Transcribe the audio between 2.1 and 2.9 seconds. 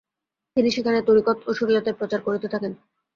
করতে থাকেন।